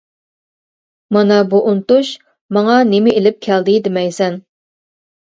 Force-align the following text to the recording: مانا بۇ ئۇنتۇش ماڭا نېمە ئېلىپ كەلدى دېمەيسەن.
مانا 1.17 1.35
بۇ 1.49 1.59
ئۇنتۇش 1.71 2.09
ماڭا 2.57 2.77
نېمە 2.93 3.13
ئېلىپ 3.19 3.37
كەلدى 3.49 3.75
دېمەيسەن. 3.89 4.39